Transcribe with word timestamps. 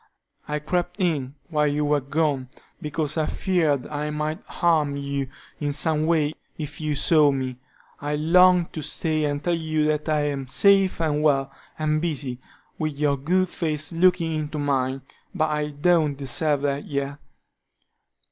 I 0.47 0.57
crept 0.57 0.99
in 0.99 1.35
while 1.49 1.67
you 1.67 1.85
were 1.85 2.01
gone, 2.01 2.49
because 2.81 3.17
I 3.17 3.27
feared 3.27 3.85
I 3.85 4.09
might 4.09 4.41
harm 4.47 4.97
you 4.97 5.27
in 5.59 5.73
some 5.73 6.07
way 6.07 6.33
if 6.57 6.81
you 6.81 6.95
saw 6.95 7.29
me. 7.31 7.57
I 7.99 8.15
longed 8.15 8.73
to 8.73 8.81
stay 8.81 9.25
and 9.25 9.43
tell 9.43 9.53
you 9.53 9.85
that 9.85 10.09
I 10.09 10.21
am 10.29 10.47
safe 10.47 10.99
and 11.01 11.21
well, 11.21 11.51
and 11.77 12.01
busy, 12.01 12.39
with 12.79 12.97
your 12.97 13.15
good 13.15 13.47
face 13.49 13.93
looking 13.93 14.31
into 14.31 14.57
mine, 14.57 15.03
but 15.35 15.51
I 15.51 15.67
don't 15.69 16.17
deserve 16.17 16.63
that 16.63 16.85
yet. 16.85 17.19